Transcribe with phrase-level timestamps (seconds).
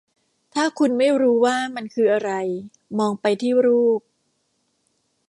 [0.53, 2.31] ถ้าคุณไม่รู้ว่ามันคืออะไร
[2.99, 4.01] มองไปที่รูป